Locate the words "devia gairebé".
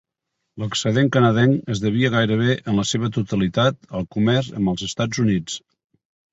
1.83-2.57